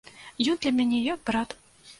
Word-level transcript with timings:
Ён 0.53 0.57
для 0.63 0.73
мяне 0.79 1.03
як 1.13 1.19
брат. 1.31 1.49